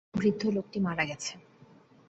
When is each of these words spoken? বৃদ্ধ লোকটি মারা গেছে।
বৃদ্ধ 0.13 0.41
লোকটি 0.47 0.79
মারা 0.79 1.03
গেছে। 1.05 1.33